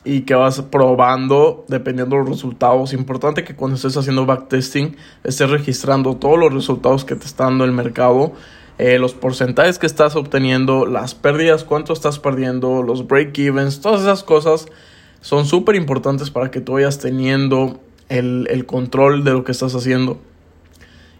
y 0.04 0.22
que 0.22 0.34
vas 0.34 0.60
probando 0.62 1.64
dependiendo 1.68 2.16
de 2.16 2.22
los 2.22 2.30
resultados. 2.30 2.92
Importante 2.92 3.44
que 3.44 3.54
cuando 3.54 3.76
estés 3.76 3.96
haciendo 3.96 4.26
backtesting 4.26 4.96
estés 5.22 5.50
registrando 5.50 6.16
todos 6.16 6.38
los 6.38 6.52
resultados 6.52 7.04
que 7.04 7.14
te 7.14 7.26
está 7.26 7.44
dando 7.44 7.64
el 7.64 7.72
mercado. 7.72 8.32
Eh, 8.84 8.98
los 8.98 9.14
porcentajes 9.14 9.78
que 9.78 9.86
estás 9.86 10.16
obteniendo, 10.16 10.86
las 10.86 11.14
pérdidas, 11.14 11.62
cuánto 11.62 11.92
estás 11.92 12.18
perdiendo, 12.18 12.82
los 12.82 13.06
break-evens, 13.06 13.80
todas 13.80 14.00
esas 14.00 14.24
cosas 14.24 14.66
son 15.20 15.46
súper 15.46 15.76
importantes 15.76 16.30
para 16.30 16.50
que 16.50 16.60
tú 16.60 16.72
vayas 16.72 16.98
teniendo 16.98 17.80
el, 18.08 18.66
control 18.66 19.22
de 19.22 19.30
lo 19.30 19.44
que 19.44 19.52
estás 19.52 19.76
haciendo. 19.76 20.20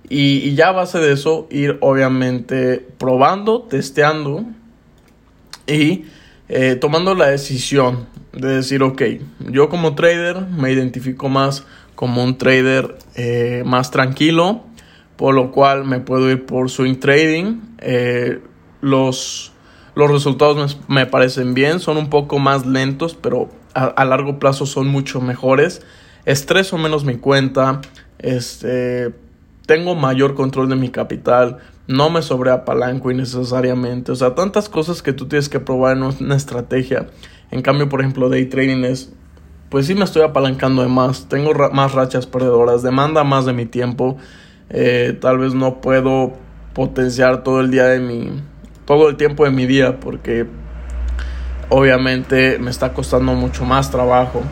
Y, 0.09 0.57
ya 0.57 0.71
a 0.71 0.73
base 0.73 0.99
de 0.99 1.12
eso, 1.12 1.47
ir 1.52 1.78
obviamente 1.83 2.85
probando, 2.99 3.62
testeando 3.62 4.45
y 5.69 6.07
eh, 6.49 6.75
tomando 6.75 7.14
la 7.14 7.28
decisión 7.28 8.09
de 8.33 8.57
decir, 8.57 8.83
ok, 8.83 9.02
yo 9.52 9.69
como 9.69 9.95
trader 9.95 10.49
me 10.49 10.73
identifico 10.73 11.28
más 11.28 11.64
como 11.95 12.25
un 12.25 12.38
trader 12.38 12.99
eh, 13.14 13.62
más 13.64 13.92
tranquilo, 13.92 14.64
por 15.23 15.37
lo 15.37 15.52
cual 15.52 15.85
me 15.85 16.00
puedo 16.00 16.29
ir 16.33 16.47
por 16.47 16.69
swing 16.69 16.97
trading. 16.97 17.61
Eh, 17.79 18.41
los, 18.81 19.52
los 19.95 20.11
resultados 20.11 20.79
me, 20.88 21.07
parecen 21.07 21.55
bien, 21.55 21.79
son 21.79 21.97
un 21.97 22.11
poco 22.11 22.41
más 22.41 22.67
lentos, 22.67 23.14
pero 23.14 23.49
a 23.73 24.05
largo 24.05 24.41
plazo 24.41 24.67
son 24.67 24.88
mucho 24.88 25.21
mejores 25.21 25.81
estreso 26.25 26.79
menos 26.79 27.05
mi 27.05 27.17
cuenta, 27.17 27.81
este, 28.19 29.12
tengo 29.67 29.95
mayor 29.95 30.35
control 30.35 30.69
de 30.69 30.76
mi 30.76 30.88
capital, 30.91 31.59
no 31.87 32.11
me 32.11 32.23
sobreapalanco 32.23 33.11
innecesariamente, 33.11 34.12
o 34.12 34.17
sea, 34.17 34.35
tantas 34.35 34.69
cosas 34.69 35.02
que 35.02 35.12
tú 35.12 35.26
tienes 35.26 35.49
que 35.49 35.61
probar 35.61 35.97
en 35.97 36.02
una 36.02 36.37
estrategia. 36.37 37.09
En 37.50 37.62
cambio, 37.62 37.88
por 37.88 38.00
ejemplo, 38.00 38.29
day 38.29 38.47
trading 38.47 38.85
es, 38.85 39.12
pues 39.69 39.87
sí 39.87 39.95
me 39.95 40.05
estoy 40.05 40.23
apalancando 40.23 40.83
de 40.83 40.88
más, 40.88 41.29
tengo 41.29 41.52
más 41.73 41.93
rachas 41.93 42.26
perdedoras, 42.26 42.83
demanda 42.83 43.25
más 43.25 43.45
de 43.45 43.52
mi 43.52 43.67
tiempo, 43.67 44.17
eh, 44.73 45.17
tal 45.21 45.38
vez 45.38 45.55
no 45.55 45.81
puedo 45.81 46.33
potenciar 46.73 47.43
todo 47.43 47.61
el 47.61 47.71
día 47.71 47.85
de 47.85 48.00
mi, 48.00 48.31
todo 48.87 49.09
el 49.09 49.17
tiempo 49.17 49.45
de 49.45 49.50
mi 49.50 49.67
día 49.67 50.00
porque 50.00 50.47
obviamente 51.69 52.59
me 52.59 52.71
está 52.71 52.93
costando 52.93 53.35
mucho 53.35 53.64
más 53.64 53.91
trabajo 53.91 54.43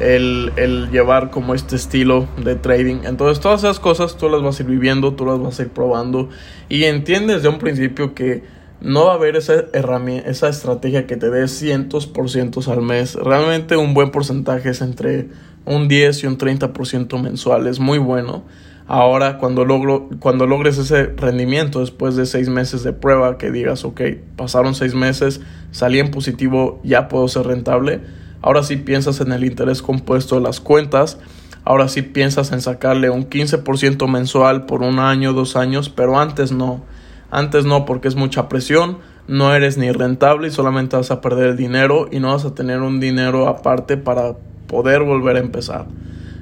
el, 0.00 0.88
llevar 0.90 1.30
como 1.30 1.54
este 1.54 1.76
estilo 1.76 2.26
de 2.42 2.56
trading. 2.56 3.02
Entonces 3.04 3.40
todas 3.40 3.60
esas 3.60 3.78
cosas 3.78 4.16
tú 4.16 4.28
las 4.28 4.42
vas 4.42 4.58
a 4.58 4.62
ir 4.62 4.68
viviendo, 4.68 5.14
tú 5.14 5.26
las 5.26 5.38
vas 5.38 5.60
a 5.60 5.62
ir 5.62 5.68
probando 5.68 6.28
y 6.68 6.84
entiendes 6.84 7.42
de 7.42 7.48
un 7.48 7.58
principio 7.58 8.14
que 8.14 8.42
no 8.80 9.06
va 9.06 9.12
a 9.12 9.14
haber 9.16 9.36
esa 9.36 9.64
herramienta, 9.74 10.30
esa 10.30 10.48
estrategia 10.48 11.06
que 11.06 11.16
te 11.16 11.28
dé 11.28 11.48
cientos 11.48 12.06
por 12.06 12.30
cientos 12.30 12.66
al 12.68 12.82
mes. 12.82 13.14
Realmente 13.14 13.76
un 13.76 13.92
buen 13.92 14.10
porcentaje 14.10 14.70
es 14.70 14.80
entre 14.80 15.28
un 15.66 15.86
10 15.86 16.24
y 16.24 16.26
un 16.26 16.38
30% 16.38 17.20
mensual, 17.20 17.66
es 17.66 17.78
muy 17.78 17.98
bueno. 17.98 18.44
Ahora, 18.92 19.38
cuando, 19.38 19.64
logro, 19.64 20.08
cuando 20.18 20.46
logres 20.46 20.76
ese 20.76 21.06
rendimiento 21.06 21.80
después 21.80 22.16
de 22.16 22.26
seis 22.26 22.48
meses 22.48 22.82
de 22.82 22.92
prueba, 22.92 23.38
que 23.38 23.52
digas, 23.52 23.84
ok, 23.84 24.00
pasaron 24.36 24.74
seis 24.74 24.94
meses, 24.94 25.40
salí 25.70 26.00
en 26.00 26.10
positivo, 26.10 26.80
ya 26.82 27.06
puedo 27.08 27.28
ser 27.28 27.46
rentable 27.46 28.00
Ahora 28.42 28.62
sí 28.62 28.76
piensas 28.76 29.20
en 29.20 29.32
el 29.32 29.44
interés 29.44 29.82
compuesto 29.82 30.36
de 30.36 30.40
las 30.40 30.60
cuentas. 30.60 31.18
Ahora 31.64 31.88
sí 31.88 32.00
piensas 32.00 32.52
en 32.52 32.62
sacarle 32.62 33.10
un 33.10 33.28
15% 33.28 34.08
mensual 34.08 34.64
por 34.64 34.82
un 34.82 34.98
año, 34.98 35.34
dos 35.34 35.56
años, 35.56 35.90
pero 35.90 36.18
antes 36.18 36.50
no. 36.50 36.82
Antes 37.30 37.66
no 37.66 37.84
porque 37.84 38.08
es 38.08 38.16
mucha 38.16 38.48
presión, 38.48 38.98
no 39.28 39.54
eres 39.54 39.76
ni 39.76 39.92
rentable 39.92 40.48
y 40.48 40.50
solamente 40.50 40.96
vas 40.96 41.10
a 41.10 41.20
perder 41.20 41.50
el 41.50 41.56
dinero 41.56 42.08
y 42.10 42.18
no 42.18 42.32
vas 42.32 42.44
a 42.44 42.54
tener 42.54 42.80
un 42.80 42.98
dinero 42.98 43.46
aparte 43.46 43.96
para 43.98 44.36
poder 44.66 45.02
volver 45.02 45.36
a 45.36 45.40
empezar. 45.40 45.86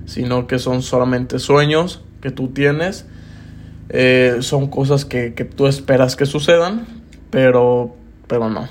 Sino 0.09 0.47
que 0.47 0.59
son 0.59 0.83
solamente 0.83 1.38
sueños 1.38 2.03
que 2.21 2.31
tú 2.31 2.49
tienes. 2.49 3.07
Eh, 3.91 4.38
son 4.41 4.69
cosas 4.69 5.05
que, 5.05 5.35
que 5.35 5.45
tú 5.45 5.67
esperas 5.67 6.17
que 6.17 6.27
sucedan, 6.27 6.87
pero, 7.31 7.95
pero 8.27 8.49
no. 8.49 8.69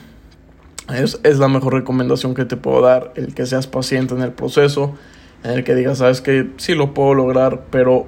Es, 0.93 1.19
la 1.37 1.49
mejor 1.49 1.73
recomendación 1.73 2.33
que 2.33 2.45
te 2.45 2.55
puedo 2.55 2.81
dar, 2.81 3.11
el 3.15 3.33
que 3.33 3.45
seas 3.45 3.67
paciente 3.67 4.15
en 4.15 4.21
el 4.21 4.31
proceso, 4.31 4.95
en 5.43 5.51
el 5.51 5.63
que 5.65 5.75
digas, 5.75 5.97
sabes 5.97 6.21
que 6.21 6.49
sí 6.57 6.75
lo 6.75 6.93
puedo 6.93 7.13
lograr, 7.13 7.65
pero 7.71 8.07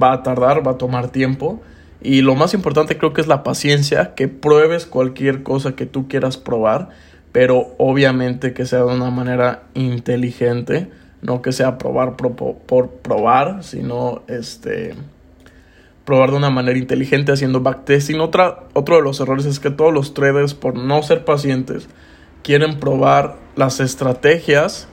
va 0.00 0.12
a 0.12 0.22
tardar, 0.22 0.64
va 0.64 0.72
a 0.72 0.78
tomar 0.78 1.08
tiempo. 1.08 1.60
Y 2.00 2.22
lo 2.22 2.36
más 2.36 2.54
importante 2.54 2.96
creo 2.96 3.12
que 3.12 3.20
es 3.20 3.26
la 3.26 3.42
paciencia, 3.42 4.14
que 4.14 4.28
pruebes 4.28 4.86
cualquier 4.86 5.42
cosa 5.42 5.72
que 5.72 5.86
tú 5.86 6.06
quieras 6.06 6.36
probar, 6.36 6.90
pero 7.32 7.74
obviamente 7.78 8.52
que 8.52 8.64
sea 8.64 8.80
de 8.80 8.94
una 8.94 9.10
manera 9.10 9.64
inteligente, 9.74 10.88
no 11.22 11.42
que 11.42 11.52
sea 11.52 11.78
probar 11.78 12.16
por, 12.16 12.88
probar, 12.88 13.62
sino 13.62 14.22
este 14.26 14.94
probar 16.04 16.30
de 16.30 16.38
una 16.38 16.50
manera 16.50 16.78
inteligente 16.78 17.32
haciendo 17.32 17.60
backtesting. 17.60 18.20
Otro 18.20 18.96
de 18.96 19.02
los 19.02 19.20
errores 19.20 19.44
es 19.46 19.60
que 19.60 19.70
todos 19.70 19.92
los 19.92 20.14
traders, 20.14 20.54
por 20.54 20.76
no 20.76 21.02
ser 21.02 21.24
pacientes, 21.24 21.88
quieren 22.42 22.80
probar 22.80 23.36
las 23.54 23.80
estrategias 23.80 24.88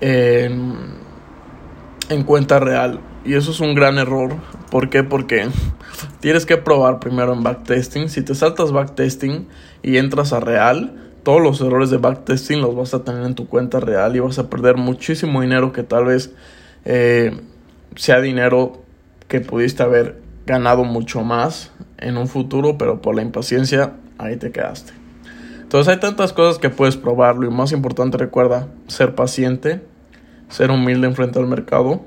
en, 0.00 0.74
en 2.08 2.22
cuenta 2.24 2.60
real. 2.60 3.00
Y 3.24 3.34
eso 3.34 3.50
es 3.50 3.60
un 3.60 3.74
gran 3.74 3.98
error. 3.98 4.36
¿Por 4.70 4.90
qué? 4.90 5.02
Porque 5.02 5.48
tienes 6.20 6.46
que 6.46 6.56
probar 6.56 7.00
primero 7.00 7.32
en 7.32 7.42
backtesting. 7.42 8.08
Si 8.08 8.22
te 8.22 8.34
saltas 8.34 8.70
backtesting 8.70 9.48
y 9.82 9.96
entras 9.96 10.32
a 10.32 10.40
real, 10.40 11.03
todos 11.24 11.42
los 11.42 11.60
errores 11.60 11.90
de 11.90 11.96
backtesting 11.96 12.60
los 12.60 12.76
vas 12.76 12.94
a 12.94 13.02
tener 13.02 13.24
en 13.24 13.34
tu 13.34 13.48
cuenta 13.48 13.80
real 13.80 14.14
y 14.14 14.20
vas 14.20 14.38
a 14.38 14.48
perder 14.48 14.76
muchísimo 14.76 15.40
dinero 15.40 15.72
que 15.72 15.82
tal 15.82 16.04
vez 16.04 16.32
eh, 16.84 17.40
sea 17.96 18.20
dinero 18.20 18.82
que 19.26 19.40
pudiste 19.40 19.82
haber 19.82 20.20
ganado 20.46 20.84
mucho 20.84 21.22
más 21.24 21.72
en 21.98 22.18
un 22.18 22.28
futuro, 22.28 22.76
pero 22.78 23.00
por 23.00 23.16
la 23.16 23.22
impaciencia 23.22 23.94
ahí 24.18 24.36
te 24.36 24.52
quedaste. 24.52 24.92
Entonces 25.62 25.92
hay 25.92 25.98
tantas 25.98 26.32
cosas 26.32 26.58
que 26.58 26.70
puedes 26.70 26.96
probarlo 26.96 27.46
y 27.46 27.50
más 27.50 27.72
importante 27.72 28.18
recuerda 28.18 28.68
ser 28.86 29.14
paciente, 29.14 29.82
ser 30.48 30.70
humilde 30.70 31.06
en 31.06 31.14
frente 31.14 31.38
al 31.38 31.46
mercado, 31.46 32.02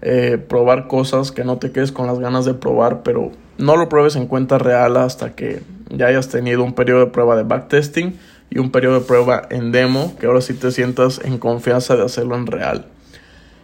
eh, 0.00 0.38
probar 0.38 0.88
cosas 0.88 1.30
que 1.30 1.44
no 1.44 1.58
te 1.58 1.70
quedes 1.70 1.92
con 1.92 2.06
las 2.06 2.18
ganas 2.18 2.44
de 2.44 2.54
probar, 2.54 3.02
pero 3.02 3.30
no 3.58 3.76
lo 3.76 3.88
pruebes 3.88 4.16
en 4.16 4.26
cuenta 4.26 4.58
real 4.58 4.96
hasta 4.96 5.34
que 5.34 5.62
ya 5.90 6.06
hayas 6.06 6.28
tenido 6.28 6.64
un 6.64 6.72
periodo 6.72 7.00
de 7.00 7.06
prueba 7.12 7.36
de 7.36 7.42
backtesting 7.42 8.18
y 8.54 8.58
un 8.60 8.70
periodo 8.70 9.00
de 9.00 9.06
prueba 9.06 9.42
en 9.50 9.72
demo, 9.72 10.14
que 10.18 10.26
ahora 10.26 10.40
sí 10.40 10.54
te 10.54 10.70
sientas 10.70 11.20
en 11.24 11.38
confianza 11.38 11.96
de 11.96 12.04
hacerlo 12.04 12.36
en 12.36 12.46
real. 12.46 12.86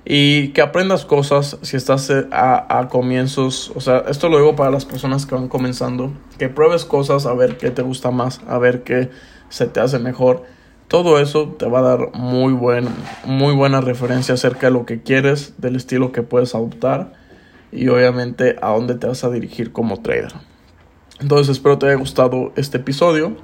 Y 0.04 0.48
que 0.48 0.62
aprendas 0.62 1.04
cosas 1.04 1.58
si 1.62 1.76
estás 1.76 2.10
eh, 2.10 2.26
a, 2.32 2.80
a, 2.80 2.88
comienzos, 2.88 3.70
o 3.76 3.80
sea, 3.80 4.04
esto 4.08 4.28
lo 4.28 4.38
digo 4.38 4.56
para 4.56 4.70
las 4.70 4.84
personas 4.84 5.26
que 5.26 5.36
van 5.36 5.48
comenzando, 5.48 6.10
que 6.38 6.48
pruebes 6.48 6.84
cosas 6.84 7.26
a 7.26 7.34
ver 7.34 7.56
qué 7.56 7.70
te 7.70 7.82
gusta 7.82 8.10
más, 8.10 8.40
a 8.48 8.58
ver 8.58 8.82
qué 8.82 9.10
se 9.48 9.66
te 9.66 9.78
hace 9.78 10.00
mejor. 10.00 10.42
Todo 10.88 11.20
eso 11.20 11.54
te 11.56 11.66
va 11.66 11.78
a 11.78 11.82
dar 11.82 12.10
muy, 12.14 12.52
buen, 12.52 12.88
muy 13.24 13.54
buena 13.54 13.80
referencia 13.80 14.34
acerca 14.34 14.66
de 14.66 14.72
lo 14.72 14.86
que 14.86 15.02
quieres, 15.02 15.54
del 15.58 15.76
estilo 15.76 16.10
que 16.10 16.22
puedes 16.22 16.56
adoptar 16.56 17.12
y 17.70 17.86
obviamente 17.86 18.56
a 18.60 18.70
dónde 18.70 18.96
te 18.96 19.06
vas 19.06 19.22
a 19.22 19.30
dirigir 19.30 19.70
como 19.70 20.00
trader. 20.00 20.32
Entonces 21.20 21.50
espero 21.50 21.78
te 21.78 21.86
haya 21.86 21.94
gustado 21.94 22.52
este 22.56 22.78
episodio. 22.78 23.36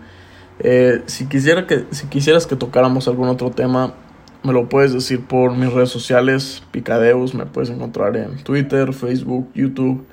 Eh, 0.58 1.02
si, 1.06 1.26
quisiera 1.26 1.66
que, 1.66 1.84
si 1.90 2.06
quisieras 2.06 2.46
que 2.46 2.56
tocáramos 2.56 3.08
algún 3.08 3.28
otro 3.28 3.50
tema, 3.50 3.94
me 4.42 4.52
lo 4.52 4.68
puedes 4.68 4.92
decir 4.92 5.24
por 5.26 5.56
mis 5.56 5.72
redes 5.72 5.90
sociales, 5.90 6.62
Picadeus, 6.70 7.34
me 7.34 7.46
puedes 7.46 7.70
encontrar 7.70 8.16
en 8.16 8.36
Twitter, 8.44 8.92
Facebook, 8.92 9.50
YouTube, 9.54 10.06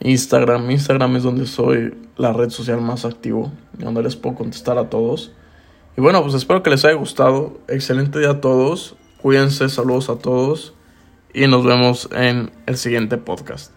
Instagram. 0.00 0.70
Instagram 0.70 1.16
es 1.16 1.22
donde 1.22 1.46
soy 1.46 1.94
la 2.16 2.32
red 2.32 2.50
social 2.50 2.80
más 2.80 3.04
activo, 3.04 3.52
donde 3.74 4.02
les 4.02 4.16
puedo 4.16 4.36
contestar 4.36 4.78
a 4.78 4.88
todos. 4.88 5.32
Y 5.96 6.00
bueno, 6.00 6.22
pues 6.22 6.34
espero 6.34 6.62
que 6.62 6.70
les 6.70 6.84
haya 6.84 6.94
gustado. 6.94 7.58
Excelente 7.68 8.18
día 8.18 8.30
a 8.30 8.40
todos. 8.40 8.96
Cuídense, 9.20 9.68
saludos 9.68 10.08
a 10.10 10.16
todos. 10.16 10.74
Y 11.32 11.46
nos 11.46 11.64
vemos 11.64 12.08
en 12.12 12.50
el 12.66 12.76
siguiente 12.76 13.16
podcast. 13.18 13.73